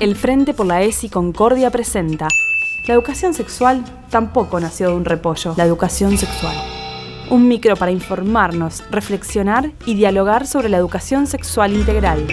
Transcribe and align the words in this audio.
El 0.00 0.16
Frente 0.16 0.54
por 0.54 0.64
la 0.64 0.80
ESI 0.80 1.10
Concordia 1.10 1.68
presenta 1.70 2.26
La 2.86 2.94
educación 2.94 3.34
sexual 3.34 3.84
tampoco 4.08 4.58
nació 4.58 4.88
de 4.88 4.94
un 4.94 5.04
repollo. 5.04 5.52
La 5.58 5.64
educación 5.64 6.16
sexual. 6.16 6.56
Un 7.28 7.46
micro 7.46 7.76
para 7.76 7.90
informarnos, 7.90 8.82
reflexionar 8.90 9.72
y 9.84 9.94
dialogar 9.96 10.46
sobre 10.46 10.70
la 10.70 10.78
educación 10.78 11.26
sexual 11.26 11.74
integral. 11.74 12.26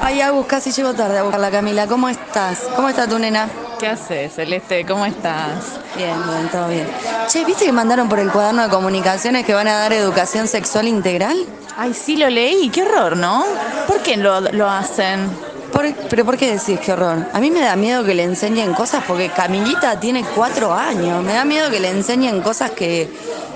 Ay, 0.00 0.20
Agus, 0.20 0.46
casi 0.46 0.70
llego 0.70 0.94
tarde 0.94 1.18
a 1.18 1.24
buscarla, 1.24 1.50
Camila. 1.50 1.88
¿Cómo 1.88 2.08
estás? 2.08 2.60
¿Cómo 2.76 2.88
está 2.88 3.08
tu 3.08 3.18
nena? 3.18 3.48
¿Qué 3.80 3.88
haces, 3.88 4.32
Celeste? 4.32 4.86
¿Cómo 4.86 5.04
estás? 5.04 5.80
Bien, 5.96 6.14
bien, 6.24 6.48
todo 6.52 6.68
bien. 6.68 6.86
Che, 7.28 7.44
¿viste 7.44 7.66
que 7.66 7.72
mandaron 7.72 8.08
por 8.08 8.18
el 8.20 8.30
cuaderno 8.30 8.62
de 8.62 8.68
comunicaciones 8.70 9.44
que 9.44 9.52
van 9.52 9.68
a 9.68 9.74
dar 9.80 9.92
educación 9.92 10.48
sexual 10.48 10.88
integral? 10.88 11.36
Ay, 11.76 11.92
sí 11.92 12.16
lo 12.16 12.28
leí. 12.30 12.70
Qué 12.70 12.82
horror, 12.82 13.16
¿no? 13.18 13.44
¿Por 13.86 13.98
qué 14.00 14.16
lo, 14.16 14.40
lo 14.40 14.68
hacen? 14.68 15.28
Por- 15.72 15.92
¿Pero 16.08 16.24
por 16.24 16.38
qué 16.38 16.52
decís 16.52 16.80
qué 16.80 16.92
horror? 16.92 17.26
A 17.34 17.38
mí 17.40 17.50
me 17.50 17.60
da 17.60 17.76
miedo 17.76 18.02
que 18.02 18.14
le 18.14 18.22
enseñen 18.22 18.72
cosas 18.72 19.04
porque 19.06 19.28
Camilita 19.28 20.00
tiene 20.00 20.24
cuatro 20.34 20.72
años. 20.72 21.22
Me 21.22 21.34
da 21.34 21.44
miedo 21.44 21.70
que 21.70 21.80
le 21.80 21.90
enseñen 21.90 22.40
cosas 22.40 22.70
que, 22.70 23.10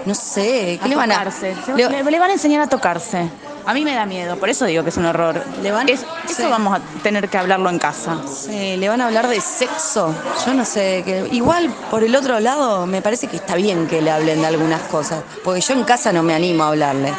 no 0.04 0.14
sé, 0.14 0.78
¿qué 0.78 0.84
A 0.84 0.88
le 0.88 0.94
van 0.96 1.12
a...? 1.12 1.24
le 1.74 2.18
van 2.18 2.30
a 2.30 2.32
enseñar 2.34 2.60
a 2.60 2.66
tocarse. 2.66 3.28
A 3.64 3.74
mí 3.74 3.84
me 3.84 3.94
da 3.94 4.06
miedo, 4.06 4.36
por 4.36 4.48
eso 4.48 4.64
digo 4.64 4.82
que 4.82 4.88
es 4.90 4.96
un 4.96 5.06
horror. 5.06 5.42
Le 5.62 5.70
van- 5.70 5.88
Es- 5.88 6.00
sí. 6.00 6.32
Eso 6.32 6.50
vamos 6.50 6.76
a 6.76 6.80
tener 7.02 7.28
que 7.28 7.38
hablarlo 7.38 7.70
en 7.70 7.78
casa. 7.78 8.16
Sí, 8.26 8.76
le 8.76 8.88
van 8.88 9.00
a 9.00 9.06
hablar 9.06 9.28
de 9.28 9.40
sexo. 9.40 10.12
Yo 10.44 10.52
no 10.54 10.64
sé. 10.64 11.02
Que, 11.04 11.28
igual, 11.32 11.70
por 11.90 12.02
el 12.02 12.16
otro 12.16 12.40
lado, 12.40 12.86
me 12.86 13.02
parece 13.02 13.28
que 13.28 13.36
está 13.36 13.54
bien 13.54 13.86
que 13.86 14.02
le 14.02 14.10
hablen 14.10 14.40
de 14.40 14.46
algunas 14.48 14.80
cosas. 14.82 15.22
Porque 15.44 15.60
yo 15.60 15.74
en 15.74 15.84
casa 15.84 16.12
no 16.12 16.22
me 16.24 16.34
animo 16.34 16.64
a 16.64 16.68
hablarle. 16.68 17.12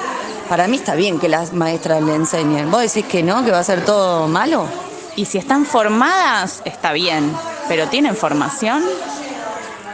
Para 0.50 0.68
mí 0.68 0.76
está 0.76 0.96
bien 0.96 1.18
que 1.20 1.30
las 1.30 1.54
maestras 1.54 2.02
le 2.04 2.14
enseñen. 2.16 2.70
¿Vos 2.70 2.82
decís 2.82 3.06
que 3.10 3.24
no? 3.24 3.46
¿Que 3.46 3.52
va 3.52 3.60
a 3.60 3.64
ser 3.64 3.86
todo 3.86 4.28
malo? 4.28 4.66
Y 5.16 5.24
si 5.26 5.38
están 5.38 5.66
formadas, 5.66 6.62
está 6.66 6.92
bien. 6.92 7.34
Pero 7.70 7.88
¿tienen 7.88 8.16
formación? 8.18 8.84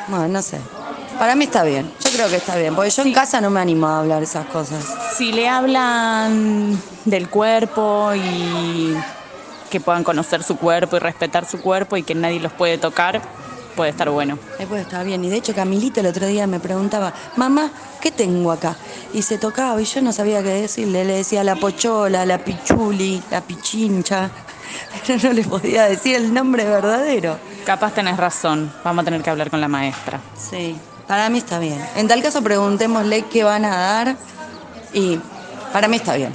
Bueno, 0.08 0.28
no 0.28 0.42
sé. 0.42 0.60
Para 1.20 1.36
mí 1.36 1.44
está 1.44 1.66
bien. 1.66 1.92
Yo 2.00 2.12
creo 2.12 2.30
que 2.30 2.38
está 2.38 2.56
bien. 2.56 2.74
Porque 2.74 2.92
yo 2.92 3.04
en 3.04 3.12
casa 3.12 3.42
no 3.42 3.50
me 3.50 3.60
animo 3.60 3.88
a 3.88 4.00
hablar 4.00 4.24
esas 4.24 4.46
cosas. 4.46 4.86
Si 5.18 5.34
le 5.34 5.50
hablan 5.50 6.82
del 7.04 7.30
cuerpo 7.30 8.14
y 8.16 8.96
que 9.70 9.82
puedan 9.82 10.06
conocer 10.06 10.44
su 10.44 10.56
cuerpo 10.56 10.96
y 10.96 11.00
respetar 11.00 11.46
su 11.46 11.60
cuerpo 11.60 11.98
y 11.98 12.04
que 12.04 12.16
nadie 12.16 12.40
los 12.40 12.54
puede 12.54 12.78
tocar, 12.78 13.22
puede 13.76 13.92
estar 13.92 14.10
bueno. 14.10 14.40
Ahí 14.58 14.66
puede 14.66 14.84
estar 14.84 15.06
bien. 15.06 15.22
Y 15.26 15.30
de 15.30 15.36
hecho, 15.36 15.54
Camilita 15.54 16.00
el 16.00 16.08
otro 16.08 16.26
día 16.26 16.48
me 16.48 16.62
preguntaba, 16.62 17.14
mamá, 17.36 17.70
¿qué 18.00 18.12
tengo 18.12 18.54
acá? 18.54 18.78
Y 19.14 19.22
se 19.22 19.38
tocaba 19.38 19.82
y 19.82 19.84
yo 19.84 20.02
no 20.02 20.14
sabía 20.14 20.42
qué 20.42 20.50
decirle. 20.50 21.04
Le 21.04 21.16
decía 21.16 21.44
la 21.44 21.58
pochola, 21.58 22.26
la 22.26 22.38
pichuli, 22.38 23.22
la 23.30 23.42
pichincha. 23.42 24.32
Pero 25.06 25.20
no 25.22 25.34
le 25.34 25.44
podía 25.44 25.84
decir 25.84 26.16
el 26.16 26.34
nombre 26.34 26.64
verdadero. 26.64 27.38
Capaz 27.66 27.94
tenés 27.94 28.16
razón, 28.16 28.72
vamos 28.86 29.02
a 29.02 29.06
tener 29.06 29.22
que 29.22 29.30
hablar 29.30 29.50
con 29.50 29.60
la 29.60 29.68
maestra. 29.68 30.22
Sí, 30.38 30.78
para 31.10 31.28
mí 31.32 31.40
está 31.40 31.58
bien. 31.58 31.84
En 31.96 32.08
tal 32.08 32.22
caso, 32.22 32.44
preguntémosle 32.44 33.24
qué 33.24 33.44
van 33.44 33.66
a 33.66 33.76
dar 33.76 34.16
y 34.94 35.20
para 35.74 35.88
mí 35.88 35.96
está 35.96 36.16
bien. 36.16 36.32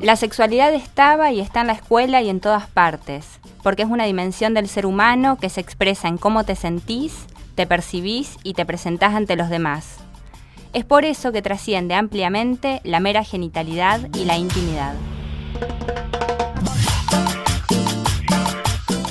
La 0.00 0.16
sexualidad 0.16 0.74
estaba 0.74 1.32
y 1.32 1.40
está 1.40 1.62
en 1.62 1.68
la 1.68 1.72
escuela 1.72 2.20
y 2.20 2.28
en 2.28 2.40
todas 2.40 2.66
partes, 2.66 3.24
porque 3.62 3.84
es 3.84 3.88
una 3.88 4.04
dimensión 4.04 4.52
del 4.52 4.68
ser 4.68 4.84
humano 4.84 5.38
que 5.40 5.48
se 5.48 5.62
expresa 5.62 6.08
en 6.08 6.18
cómo 6.18 6.44
te 6.44 6.56
sentís, 6.56 7.24
te 7.54 7.66
percibís 7.66 8.36
y 8.42 8.52
te 8.52 8.66
presentás 8.66 9.14
ante 9.14 9.34
los 9.36 9.48
demás. 9.48 10.01
Es 10.72 10.86
por 10.86 11.04
eso 11.04 11.32
que 11.32 11.42
trasciende 11.42 11.94
ampliamente 11.94 12.80
la 12.82 12.98
mera 12.98 13.24
genitalidad 13.24 14.00
y 14.14 14.24
la 14.24 14.38
intimidad. 14.38 14.94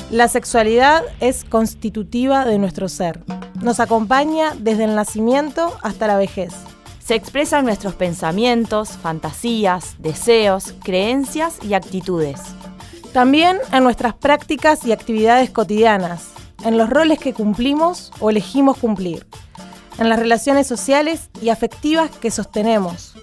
La 0.10 0.28
sexualidad 0.28 1.04
es 1.20 1.44
constitutiva 1.44 2.46
de 2.46 2.58
nuestro 2.58 2.90
ser. 2.90 3.22
Nos 3.62 3.80
acompaña 3.80 4.56
desde 4.58 4.86
el 4.86 4.96
nacimiento 4.96 5.78
hasta 5.84 6.08
la 6.08 6.18
vejez. 6.18 6.52
Se 7.00 7.14
expresan 7.14 7.66
nuestros 7.66 7.94
pensamientos, 7.94 8.98
fantasías, 8.98 9.98
deseos, 10.00 10.74
creencias 10.84 11.60
y 11.64 11.76
actitudes. 11.76 12.42
También 13.14 13.58
en 13.72 13.84
nuestras 13.84 14.16
prácticas 14.16 14.84
y 14.86 14.94
actividades 14.94 15.52
cotidianas, 15.52 16.32
en 16.66 16.78
los 16.78 16.90
roles 16.90 17.20
que 17.20 17.34
cumplimos 17.34 18.12
o 18.20 18.32
elegimos 18.32 18.78
cumplir, 18.78 19.28
en 19.97 20.09
las 20.09 20.19
relaciones 20.19 20.68
sociales 20.68 21.29
y 21.41 21.50
afectivas 21.50 22.12
que 22.12 22.31
sostenemos. 22.31 23.16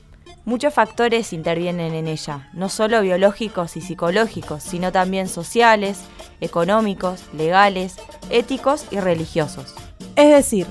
Muchos 0.44 0.72
factores 0.72 1.32
intervienen 1.32 1.92
en 1.92 2.08
ella, 2.08 2.48
no 2.54 2.68
solo 2.68 3.02
biológicos 3.02 3.76
y 3.76 3.82
psicológicos, 3.82 4.62
sino 4.62 4.92
también 4.92 5.28
sociales, 5.28 5.98
económicos, 6.40 7.22
legales, 7.34 7.96
éticos 8.30 8.86
y 8.90 8.98
religiosos. 8.98 9.74
Es 10.16 10.30
decir, 10.30 10.66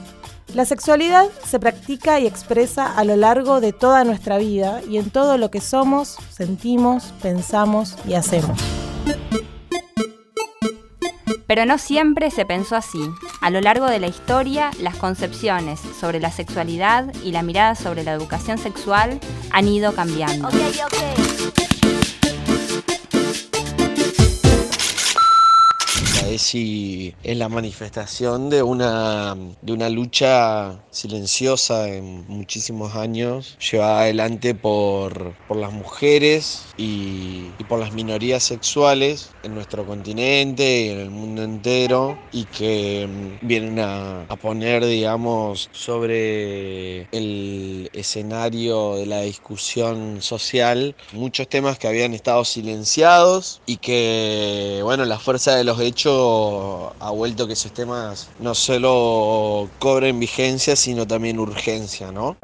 la 0.55 0.65
sexualidad 0.65 1.27
se 1.45 1.59
practica 1.59 2.19
y 2.19 2.25
expresa 2.25 2.97
a 2.97 3.03
lo 3.03 3.15
largo 3.15 3.61
de 3.61 3.73
toda 3.73 4.03
nuestra 4.03 4.37
vida 4.37 4.81
y 4.89 4.97
en 4.97 5.11
todo 5.11 5.37
lo 5.37 5.51
que 5.51 5.61
somos, 5.61 6.17
sentimos, 6.31 7.13
pensamos 7.21 7.95
y 8.07 8.15
hacemos. 8.15 8.57
Pero 11.47 11.65
no 11.65 11.77
siempre 11.77 12.29
se 12.29 12.45
pensó 12.45 12.75
así. 12.75 13.09
A 13.41 13.49
lo 13.49 13.61
largo 13.61 13.87
de 13.87 13.99
la 13.99 14.07
historia, 14.07 14.71
las 14.79 14.97
concepciones 14.97 15.79
sobre 15.79 16.19
la 16.19 16.31
sexualidad 16.31 17.13
y 17.23 17.31
la 17.31 17.41
mirada 17.41 17.75
sobre 17.75 18.03
la 18.03 18.11
educación 18.11 18.57
sexual 18.57 19.19
han 19.51 19.67
ido 19.67 19.93
cambiando. 19.93 20.49
ESI 26.47 27.17
es 27.23 27.37
la 27.37 27.49
manifestación 27.49 28.49
de 28.49 28.63
una, 28.63 29.35
de 29.61 29.73
una 29.73 29.89
lucha 29.89 30.85
silenciosa 30.91 31.89
en 31.89 32.25
muchísimos 32.27 32.95
años, 32.95 33.57
llevada 33.71 34.01
adelante 34.01 34.55
por, 34.55 35.35
por 35.45 35.57
las 35.57 35.71
mujeres 35.73 36.71
y, 36.77 37.55
y 37.57 37.63
por 37.65 37.79
las 37.79 37.91
minorías 37.93 38.43
sexuales 38.43 39.35
en 39.41 39.53
nuestro 39.53 39.85
continente 39.85 40.81
y 40.85 40.89
en 40.89 40.99
el 40.99 41.09
mundo 41.11 41.43
entero, 41.43 42.21
y 42.31 42.45
que 42.47 43.07
mm, 43.41 43.45
vienen 43.45 43.79
a, 43.79 44.23
a 44.23 44.37
poner, 44.37 44.85
digamos, 44.85 45.69
sobre 45.73 47.07
el 47.11 47.89
escenario 47.93 48.95
de 48.95 49.05
la 49.05 49.21
discusión 49.21 50.21
social 50.21 50.95
muchos 51.11 51.47
temas 51.49 51.77
que 51.79 51.87
habían 51.87 52.13
estado 52.13 52.43
silenciados 52.45 53.61
y 53.65 53.77
que, 53.77 54.81
bueno, 54.83 55.05
la 55.05 55.19
fuerza 55.19 55.55
de 55.55 55.63
los 55.63 55.79
hechos 55.79 56.13
ha 56.99 57.11
vuelto 57.11 57.47
que 57.47 57.53
esos 57.53 57.71
temas 57.71 58.29
no 58.39 58.55
solo 58.55 59.69
cobren 59.79 60.19
vigencia, 60.19 60.75
sino 60.75 61.05
también 61.05 61.39
urgencia, 61.39 62.11
¿no? 62.11 62.37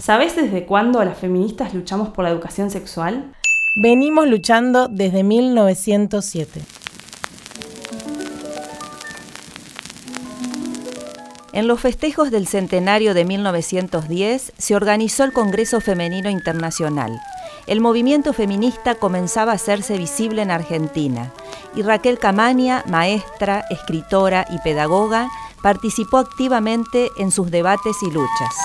¿Sabés 0.00 0.34
desde 0.36 0.64
cuándo 0.64 1.04
las 1.04 1.18
feministas 1.18 1.74
luchamos 1.74 2.08
por 2.08 2.24
la 2.24 2.30
educación 2.30 2.70
sexual? 2.70 3.32
Venimos 3.76 4.26
luchando 4.26 4.88
desde 4.88 5.22
1907. 5.22 6.62
En 11.52 11.66
los 11.66 11.80
festejos 11.80 12.30
del 12.30 12.46
centenario 12.46 13.12
de 13.12 13.24
1910 13.24 14.52
se 14.56 14.74
organizó 14.76 15.24
el 15.24 15.32
Congreso 15.32 15.80
Femenino 15.80 16.30
Internacional. 16.30 17.20
El 17.66 17.80
movimiento 17.80 18.32
feminista 18.32 18.94
comenzaba 18.94 19.52
a 19.52 19.56
hacerse 19.56 19.98
visible 19.98 20.42
en 20.42 20.50
Argentina 20.50 21.32
y 21.74 21.82
Raquel 21.82 22.18
Camaña, 22.18 22.84
maestra, 22.86 23.64
escritora 23.70 24.46
y 24.50 24.58
pedagoga, 24.58 25.28
participó 25.62 26.18
activamente 26.18 27.10
en 27.16 27.30
sus 27.30 27.50
debates 27.50 27.96
y 28.02 28.10
luchas. 28.10 28.56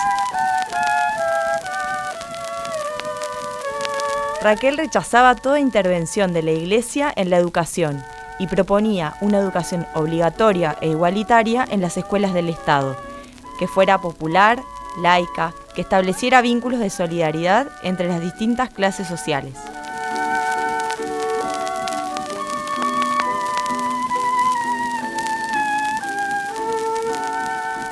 Raquel 4.42 4.78
rechazaba 4.78 5.36
toda 5.36 5.60
intervención 5.60 6.31
de 6.31 6.44
la 6.44 6.52
Iglesia 6.52 7.12
en 7.16 7.31
la 7.31 7.38
educación 7.38 8.04
y 8.38 8.48
proponía 8.48 9.16
una 9.22 9.40
educación 9.40 9.88
obligatoria 9.96 10.78
e 10.81 10.90
igualitaria 10.90 11.66
en 11.69 11.81
las 11.81 11.98
escuelas 11.98 12.34
del 12.34 12.50
Estado, 12.50 12.96
que 13.57 13.68
fuera 13.68 14.00
popular, 14.00 14.62
laica, 15.02 15.54
que 15.74 15.81
estableciera 15.81 16.42
vínculos 16.42 16.80
de 16.80 16.90
solidaridad 16.90 17.68
entre 17.81 18.07
las 18.07 18.22
distintas 18.22 18.69
clases 18.69 19.07
sociales. 19.07 19.56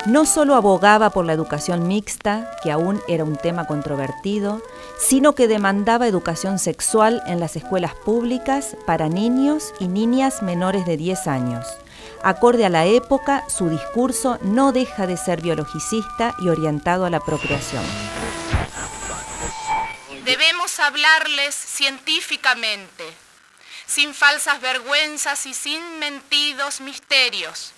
No 0.05 0.25
solo 0.25 0.55
abogaba 0.55 1.11
por 1.11 1.25
la 1.25 1.33
educación 1.33 1.87
mixta, 1.87 2.51
que 2.61 2.71
aún 2.71 3.01
era 3.07 3.23
un 3.23 3.37
tema 3.37 3.65
controvertido, 3.65 4.61
sino 4.99 5.33
que 5.33 5.47
demandaba 5.47 6.07
educación 6.07 6.59
sexual 6.59 7.23
en 7.25 7.39
las 7.39 7.55
escuelas 7.55 7.95
públicas 7.95 8.75
para 8.85 9.07
niños 9.07 9.73
y 9.79 9.87
niñas 9.87 10.41
menores 10.41 10.85
de 10.85 10.97
10 10.97 11.27
años. 11.27 11.65
Acorde 12.21 12.65
a 12.65 12.69
la 12.69 12.85
época, 12.85 13.45
su 13.49 13.69
discurso 13.69 14.39
no 14.41 14.73
deja 14.73 15.07
de 15.07 15.15
ser 15.15 15.41
biologicista 15.41 16.35
y 16.39 16.49
orientado 16.49 17.05
a 17.05 17.09
la 17.09 17.21
procreación. 17.21 17.83
Debemos 20.25 20.79
hablarles 20.79 21.55
científicamente, 21.55 23.05
sin 23.85 24.13
falsas 24.13 24.59
vergüenzas 24.59 25.45
y 25.45 25.53
sin 25.53 25.99
mentidos 25.99 26.81
misterios. 26.81 27.73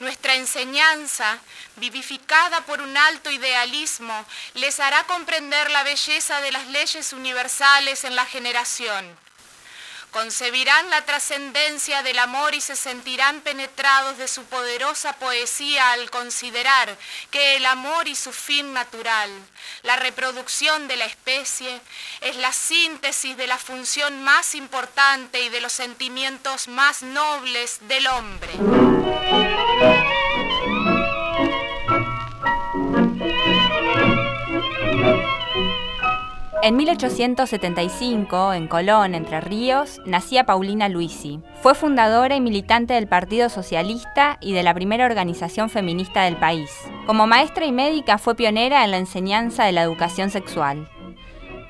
Nuestra 0.00 0.34
enseñanza, 0.34 1.38
vivificada 1.76 2.62
por 2.62 2.80
un 2.80 2.96
alto 2.96 3.30
idealismo, 3.30 4.26
les 4.54 4.80
hará 4.80 5.04
comprender 5.04 5.70
la 5.70 5.82
belleza 5.82 6.40
de 6.40 6.52
las 6.52 6.66
leyes 6.68 7.12
universales 7.12 8.04
en 8.04 8.16
la 8.16 8.26
generación 8.26 9.16
concebirán 10.14 10.90
la 10.90 11.04
trascendencia 11.04 12.04
del 12.04 12.20
amor 12.20 12.54
y 12.54 12.60
se 12.60 12.76
sentirán 12.76 13.40
penetrados 13.40 14.16
de 14.16 14.28
su 14.28 14.44
poderosa 14.44 15.14
poesía 15.14 15.90
al 15.90 16.08
considerar 16.08 16.96
que 17.32 17.56
el 17.56 17.66
amor 17.66 18.06
y 18.06 18.14
su 18.14 18.30
fin 18.30 18.72
natural, 18.72 19.28
la 19.82 19.96
reproducción 19.96 20.86
de 20.86 20.98
la 20.98 21.06
especie, 21.06 21.80
es 22.20 22.36
la 22.36 22.52
síntesis 22.52 23.36
de 23.36 23.48
la 23.48 23.58
función 23.58 24.22
más 24.22 24.54
importante 24.54 25.42
y 25.42 25.48
de 25.48 25.60
los 25.60 25.72
sentimientos 25.72 26.68
más 26.68 27.02
nobles 27.02 27.78
del 27.88 28.06
hombre. 28.06 28.52
En 36.64 36.76
1875, 36.76 38.54
en 38.54 38.68
Colón, 38.68 39.14
Entre 39.14 39.38
Ríos, 39.42 40.00
nacía 40.06 40.46
Paulina 40.46 40.88
Luisi. 40.88 41.42
Fue 41.60 41.74
fundadora 41.74 42.36
y 42.36 42.40
militante 42.40 42.94
del 42.94 43.06
Partido 43.06 43.50
Socialista 43.50 44.38
y 44.40 44.54
de 44.54 44.62
la 44.62 44.72
primera 44.72 45.04
organización 45.04 45.68
feminista 45.68 46.22
del 46.22 46.38
país. 46.38 46.70
Como 47.06 47.26
maestra 47.26 47.66
y 47.66 47.72
médica 47.72 48.16
fue 48.16 48.34
pionera 48.34 48.82
en 48.82 48.92
la 48.92 48.96
enseñanza 48.96 49.66
de 49.66 49.72
la 49.72 49.82
educación 49.82 50.30
sexual. 50.30 50.88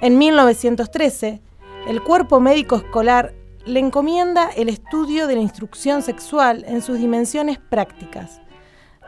En 0.01 0.17
1913, 0.17 1.43
el 1.89 2.01
cuerpo 2.01 2.39
médico 2.39 2.77
escolar 2.77 3.35
le 3.67 3.81
encomienda 3.81 4.49
el 4.55 4.69
estudio 4.69 5.27
de 5.27 5.35
la 5.35 5.43
instrucción 5.43 6.03
sexual 6.03 6.65
en 6.69 6.83
sus 6.83 7.01
dimensiones 7.01 7.59
prácticas 7.59 8.44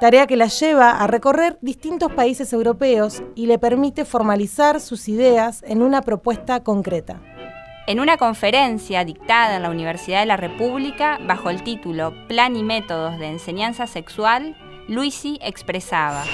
tarea 0.00 0.26
que 0.26 0.36
la 0.36 0.48
lleva 0.48 0.90
a 0.90 1.06
recorrer 1.06 1.58
distintos 1.62 2.12
países 2.12 2.52
europeos 2.52 3.22
y 3.34 3.46
le 3.46 3.58
permite 3.58 4.04
formalizar 4.04 4.80
sus 4.80 5.08
ideas 5.08 5.62
en 5.66 5.82
una 5.82 6.02
propuesta 6.02 6.62
concreta. 6.62 7.20
En 7.86 8.00
una 8.00 8.16
conferencia 8.16 9.04
dictada 9.04 9.56
en 9.56 9.62
la 9.62 9.70
Universidad 9.70 10.20
de 10.20 10.26
la 10.26 10.36
República 10.36 11.18
bajo 11.22 11.50
el 11.50 11.62
título 11.62 12.12
Plan 12.26 12.56
y 12.56 12.62
Métodos 12.62 13.18
de 13.18 13.28
Enseñanza 13.28 13.86
Sexual, 13.86 14.56
Luisi 14.88 15.38
expresaba. 15.40 16.24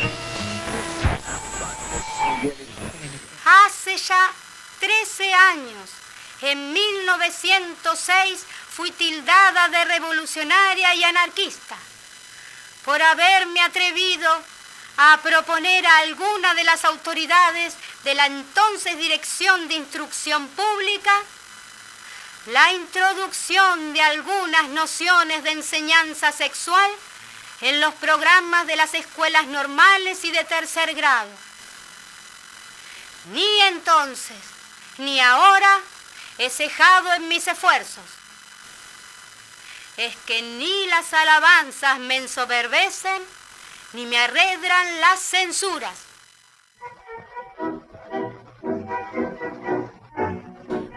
Hace 3.67 3.97
ya 3.97 4.31
13 4.81 5.35
años, 5.35 5.91
en 6.43 6.73
1906, 6.73 8.47
fui 8.69 8.91
tildada 8.93 9.69
de 9.69 9.85
revolucionaria 9.85 10.94
y 10.94 11.05
anarquista 11.05 11.76
por 12.84 13.00
haberme 13.00 13.61
atrevido 13.61 14.31
a 14.96 15.19
proponer 15.23 15.87
a 15.87 15.99
alguna 15.99 16.55
de 16.55 16.64
las 16.64 16.84
autoridades 16.84 17.75
de 18.05 18.14
la 18.14 18.26
entonces 18.26 18.99
Dirección 18.99 19.69
de 19.69 19.75
Instrucción 19.75 20.46
Pública 20.49 21.12
la 22.46 22.73
introducción 22.73 23.93
de 23.93 24.02
algunas 24.02 24.69
nociones 24.70 25.44
de 25.44 25.52
enseñanza 25.52 26.32
sexual 26.32 26.90
en 27.61 27.81
los 27.81 27.94
programas 27.94 28.67
de 28.67 28.75
las 28.75 28.94
escuelas 28.94 29.46
normales 29.46 30.25
y 30.25 30.32
de 30.32 30.43
tercer 30.44 30.94
grado. 30.94 31.31
Ni 33.32 33.61
entonces 33.61 34.37
ni 34.99 35.20
ahora 35.20 35.81
he 36.38 36.50
cejado 36.50 37.12
en 37.14 37.29
mis 37.29 37.46
esfuerzos 37.46 38.05
es 39.97 40.17
que 40.27 40.43
ni 40.43 40.87
las 40.87 41.12
alabanzas 41.12 41.99
me 41.99 42.17
ensoberbecen, 42.17 43.23
ni 43.93 44.06
me 44.06 44.19
arredran 44.19 45.00
las 45.00 45.21
censuras. 45.21 46.06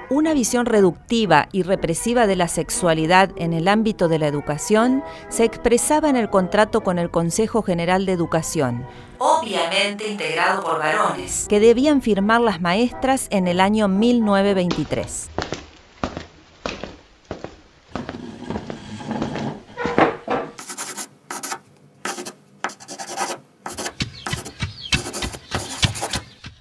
Una 0.10 0.34
visión 0.34 0.66
reductiva 0.66 1.50
y 1.52 1.64
represiva 1.64 2.26
de 2.26 2.38
la 2.38 2.48
sexualidad 2.48 3.32
en 3.36 3.52
el 3.52 3.68
ámbito 3.68 4.08
de 4.08 4.18
la 4.18 4.28
educación 4.28 5.04
se 5.28 5.44
expresaba 5.44 6.10
en 6.10 6.16
el 6.16 6.30
contrato 6.30 6.82
con 6.82 7.00
el 7.00 7.12
Consejo 7.12 7.64
General 7.64 8.06
de 8.06 8.14
Educación, 8.14 8.86
obviamente 9.18 10.08
integrado 10.08 10.64
por 10.64 10.80
varones, 10.80 11.48
que 11.50 11.60
debían 11.60 12.02
firmar 12.02 12.40
las 12.40 12.62
maestras 12.62 13.28
en 13.30 13.48
el 13.48 13.60
año 13.60 13.90
1923. 13.90 15.30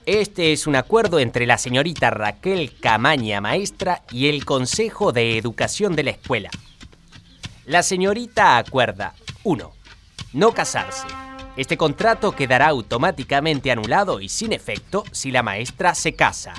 Este 0.07 0.53
es 0.53 0.67
un 0.67 0.77
acuerdo 0.77 1.19
entre 1.19 1.47
la 1.47 1.57
señorita 1.57 2.11
Raquel 2.11 2.79
Camaña, 2.79 3.41
maestra, 3.41 4.03
y 4.11 4.29
el 4.29 4.45
Consejo 4.45 5.13
de 5.13 5.39
Educación 5.39 5.97
de 5.97 6.03
la 6.03 6.11
escuela. 6.11 6.51
La 7.65 7.83
señorita 7.83 8.59
acuerda 8.59 9.15
1. 9.45 9.73
No 10.35 10.53
casarse. 10.53 11.07
Este 11.57 11.79
contrato 11.79 12.33
quedará 12.33 12.69
automáticamente 12.69 13.71
anulado 13.71 14.21
y 14.21 14.29
sin 14.29 14.53
efecto 14.53 15.05
si 15.11 15.31
la 15.31 15.43
maestra 15.43 15.95
se 15.95 16.15
casa. 16.15 16.53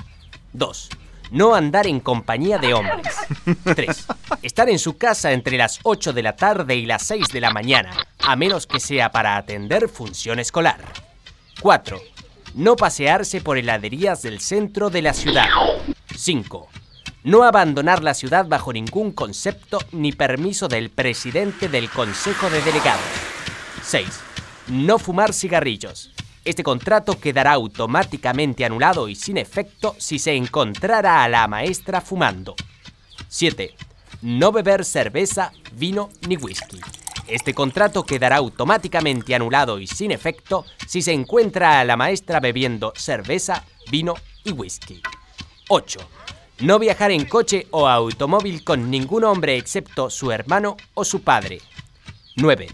2. 0.52 0.88
No 1.30 1.54
andar 1.54 1.86
en 1.86 2.00
compañía 2.00 2.58
de 2.58 2.74
hombres. 2.74 3.14
3. 3.62 4.06
Estar 4.42 4.68
en 4.68 4.80
su 4.80 4.98
casa 4.98 5.30
entre 5.30 5.56
las 5.56 5.78
8 5.84 6.12
de 6.12 6.22
la 6.24 6.34
tarde 6.34 6.74
y 6.74 6.84
las 6.84 7.04
6 7.04 7.28
de 7.28 7.40
la 7.40 7.52
mañana, 7.52 8.08
a 8.18 8.34
menos 8.34 8.66
que 8.66 8.80
sea 8.80 9.12
para 9.12 9.36
atender 9.36 9.88
función 9.88 10.40
escolar. 10.40 10.80
4 11.60 12.15
no 12.56 12.74
pasearse 12.74 13.42
por 13.42 13.58
heladerías 13.58 14.22
del 14.22 14.40
centro 14.40 14.88
de 14.88 15.02
la 15.02 15.12
ciudad. 15.12 15.46
5. 16.16 16.68
No 17.24 17.42
abandonar 17.44 18.02
la 18.02 18.14
ciudad 18.14 18.46
bajo 18.46 18.72
ningún 18.72 19.12
concepto 19.12 19.78
ni 19.92 20.12
permiso 20.12 20.66
del 20.66 20.88
presidente 20.88 21.68
del 21.68 21.90
Consejo 21.90 22.48
de 22.48 22.62
Delegados. 22.62 23.04
6. 23.82 24.06
No 24.68 24.98
fumar 24.98 25.34
cigarrillos. 25.34 26.10
Este 26.46 26.62
contrato 26.62 27.20
quedará 27.20 27.52
automáticamente 27.52 28.64
anulado 28.64 29.08
y 29.08 29.16
sin 29.16 29.36
efecto 29.36 29.94
si 29.98 30.18
se 30.18 30.34
encontrara 30.34 31.22
a 31.22 31.28
la 31.28 31.46
maestra 31.48 32.00
fumando. 32.00 32.54
7. 33.28 33.74
No 34.22 34.50
beber 34.50 34.84
cerveza, 34.86 35.52
vino 35.72 36.08
ni 36.26 36.38
whisky. 36.38 36.80
Este 37.28 37.54
contrato 37.54 38.04
quedará 38.04 38.36
automáticamente 38.36 39.34
anulado 39.34 39.80
y 39.80 39.86
sin 39.86 40.12
efecto 40.12 40.64
si 40.86 41.02
se 41.02 41.12
encuentra 41.12 41.80
a 41.80 41.84
la 41.84 41.96
maestra 41.96 42.38
bebiendo 42.38 42.92
cerveza, 42.96 43.64
vino 43.90 44.14
y 44.44 44.52
whisky. 44.52 45.02
8. 45.68 45.98
No 46.60 46.78
viajar 46.78 47.10
en 47.10 47.24
coche 47.24 47.66
o 47.72 47.88
automóvil 47.88 48.62
con 48.62 48.90
ningún 48.90 49.24
hombre 49.24 49.56
excepto 49.56 50.08
su 50.08 50.30
hermano 50.30 50.76
o 50.94 51.04
su 51.04 51.22
padre. 51.22 51.60
9. 52.36 52.68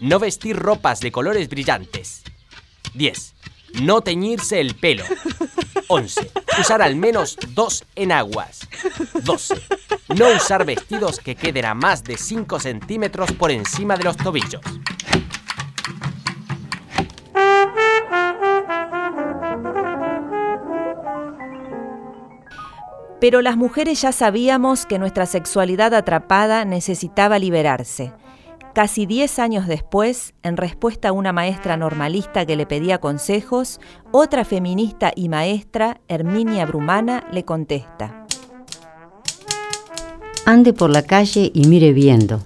No 0.00 0.18
vestir 0.18 0.56
ropas 0.56 1.00
de 1.00 1.12
colores 1.12 1.48
brillantes. 1.48 2.22
10. 2.94 3.34
No 3.82 4.00
teñirse 4.00 4.60
el 4.60 4.74
pelo. 4.74 5.04
11. 5.88 6.30
Usar 6.60 6.82
al 6.82 6.96
menos 6.96 7.36
dos 7.54 7.84
enaguas. 7.96 8.68
12. 9.24 9.54
No 10.16 10.28
usar 10.28 10.64
vestidos 10.64 11.18
que 11.18 11.34
queden 11.34 11.64
a 11.64 11.74
más 11.74 12.04
de 12.04 12.16
5 12.16 12.60
centímetros 12.60 13.32
por 13.32 13.50
encima 13.50 13.96
de 13.96 14.04
los 14.04 14.16
tobillos. 14.16 14.62
Pero 23.20 23.42
las 23.42 23.56
mujeres 23.56 24.00
ya 24.00 24.12
sabíamos 24.12 24.86
que 24.86 24.98
nuestra 24.98 25.26
sexualidad 25.26 25.92
atrapada 25.92 26.64
necesitaba 26.64 27.38
liberarse. 27.38 28.12
Casi 28.78 29.06
10 29.06 29.40
años 29.40 29.66
después, 29.66 30.34
en 30.44 30.56
respuesta 30.56 31.08
a 31.08 31.12
una 31.12 31.32
maestra 31.32 31.76
normalista 31.76 32.46
que 32.46 32.54
le 32.54 32.64
pedía 32.64 32.98
consejos, 32.98 33.80
otra 34.12 34.44
feminista 34.44 35.10
y 35.16 35.28
maestra, 35.28 36.00
Herminia 36.06 36.64
Brumana, 36.64 37.26
le 37.32 37.44
contesta. 37.44 38.24
Ande 40.46 40.72
por 40.72 40.90
la 40.90 41.02
calle 41.02 41.50
y 41.52 41.66
mire 41.66 41.92
viendo. 41.92 42.40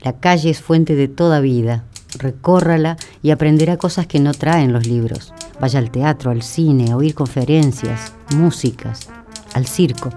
La 0.00 0.18
calle 0.18 0.50
es 0.50 0.60
fuente 0.60 0.96
de 0.96 1.06
toda 1.06 1.38
vida. 1.38 1.84
recórrala 2.18 2.96
y 3.22 3.30
aprenderá 3.30 3.76
cosas 3.76 4.08
que 4.08 4.18
no 4.18 4.34
traen 4.34 4.72
los 4.72 4.88
libros. 4.88 5.32
Vaya 5.60 5.78
al 5.78 5.92
teatro, 5.92 6.32
al 6.32 6.42
cine, 6.42 6.90
a 6.90 6.96
oír 6.96 7.14
conferencias, 7.14 8.12
músicas, 8.34 9.10
al 9.54 9.68
circo. 9.68 10.10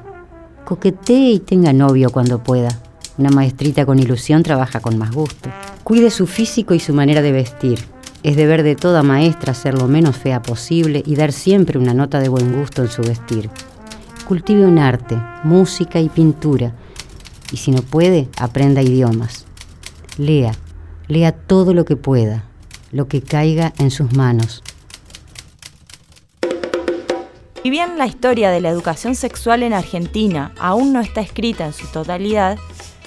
Coquetee 0.66 1.34
y 1.34 1.40
tenga 1.40 1.72
novio 1.72 2.10
cuando 2.10 2.42
pueda. 2.42 2.82
Una 3.17 3.29
maestrita 3.29 3.86
con 3.86 4.00
ilusión 4.00 4.43
trabaja 4.43 4.81
con 4.81 4.98
más 4.98 5.12
gusto. 5.12 5.50
Cuide 5.84 6.10
su 6.10 6.27
físico 6.27 6.74
y 6.74 6.79
su 6.79 6.93
manera 6.93 7.22
de 7.22 7.31
vestir. 7.31 7.79
Es 8.24 8.36
deber 8.36 8.63
de 8.63 8.75
toda 8.75 9.03
maestra 9.03 9.53
ser 9.53 9.75
lo 9.75 9.88
menos 9.88 10.17
fea 10.17 10.41
posible 10.41 11.01
y 11.05 11.15
dar 11.15 11.31
siempre 11.31 11.79
una 11.79 11.93
nota 11.93 12.19
de 12.19 12.27
buen 12.27 12.51
gusto 12.51 12.81
en 12.81 12.89
su 12.89 13.03
vestir. 13.03 13.50
Cultive 14.27 14.65
un 14.65 14.79
arte, 14.79 15.15
música 15.43 16.00
y 16.01 16.10
pintura. 16.10 16.74
Y 17.51 17.57
si 17.57 17.72
no 17.72 17.84
puede, 17.84 18.27
aprenda 18.38 18.81
idiomas. 18.81 19.45
Lea, 20.17 20.51
lea 21.07 21.31
todo 21.31 21.74
lo 21.74 21.86
que 21.86 21.95
pueda, 21.95 22.45
lo 22.91 23.07
que 23.07 23.22
caiga 23.22 23.72
en 23.77 23.91
sus 23.91 24.13
manos. 24.13 24.62
Si 27.63 27.69
bien 27.69 27.98
la 27.98 28.07
historia 28.07 28.51
de 28.51 28.62
la 28.62 28.69
educación 28.69 29.15
sexual 29.15 29.63
en 29.63 29.74
Argentina 29.74 30.51
aún 30.60 30.93
no 30.93 31.00
está 31.00 31.22
escrita 31.22 31.65
en 31.65 31.74
su 31.74 31.88
totalidad, 31.88 32.57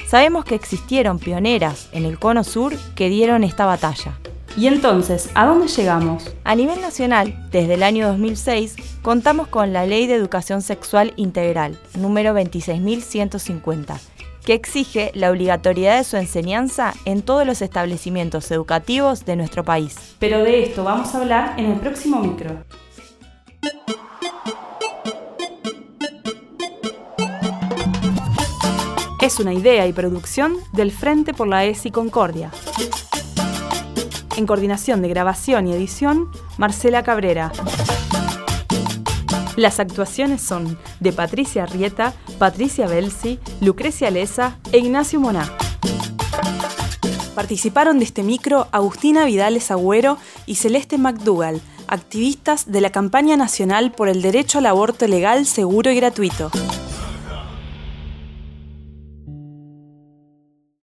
sabemos 0.08 0.44
que 0.44 0.54
existieron 0.54 1.18
pioneras 1.18 1.88
en 1.92 2.06
el 2.06 2.18
Cono 2.18 2.42
Sur 2.42 2.74
que 2.94 3.10
dieron 3.10 3.44
esta 3.44 3.66
batalla. 3.66 4.18
Y 4.56 4.66
entonces, 4.66 5.30
¿a 5.34 5.46
dónde 5.46 5.68
llegamos? 5.68 6.34
A 6.42 6.54
nivel 6.56 6.80
nacional, 6.80 7.48
desde 7.52 7.74
el 7.74 7.82
año 7.82 8.08
2006, 8.08 8.76
contamos 9.02 9.48
con 9.48 9.72
la 9.72 9.86
Ley 9.86 10.06
de 10.06 10.14
Educación 10.14 10.62
Sexual 10.62 11.12
Integral, 11.16 11.78
número 11.94 12.34
26.150, 12.34 14.00
que 14.44 14.54
exige 14.54 15.12
la 15.14 15.30
obligatoriedad 15.30 15.98
de 15.98 16.04
su 16.04 16.16
enseñanza 16.16 16.94
en 17.04 17.22
todos 17.22 17.46
los 17.46 17.60
establecimientos 17.60 18.50
educativos 18.50 19.26
de 19.26 19.36
nuestro 19.36 19.62
país. 19.62 20.16
Pero 20.18 20.42
de 20.42 20.64
esto 20.64 20.82
vamos 20.82 21.14
a 21.14 21.18
hablar 21.18 21.60
en 21.60 21.66
el 21.66 21.78
próximo 21.78 22.20
micro. 22.20 22.64
Es 29.28 29.40
una 29.40 29.52
idea 29.52 29.86
y 29.86 29.92
producción 29.92 30.56
del 30.72 30.90
Frente 30.90 31.34
por 31.34 31.48
la 31.48 31.66
ESI 31.66 31.90
Concordia. 31.90 32.50
En 34.38 34.46
coordinación 34.46 35.02
de 35.02 35.08
grabación 35.10 35.68
y 35.68 35.74
edición, 35.74 36.30
Marcela 36.56 37.02
Cabrera. 37.02 37.52
Las 39.54 39.80
actuaciones 39.80 40.40
son 40.40 40.78
de 41.00 41.12
Patricia 41.12 41.66
Rieta, 41.66 42.14
Patricia 42.38 42.86
Belsi, 42.86 43.38
Lucrecia 43.60 44.10
Leza 44.10 44.56
e 44.72 44.78
Ignacio 44.78 45.20
Moná. 45.20 45.46
Participaron 47.34 47.98
de 47.98 48.06
este 48.06 48.22
micro 48.22 48.66
Agustina 48.72 49.26
Vidales 49.26 49.70
Agüero 49.70 50.16
y 50.46 50.54
Celeste 50.54 50.96
McDougall, 50.96 51.60
activistas 51.86 52.72
de 52.72 52.80
la 52.80 52.88
campaña 52.88 53.36
nacional 53.36 53.92
por 53.92 54.08
el 54.08 54.22
derecho 54.22 54.56
al 54.56 54.64
aborto 54.64 55.06
legal, 55.06 55.44
seguro 55.44 55.90
y 55.90 55.96
gratuito. 55.96 56.50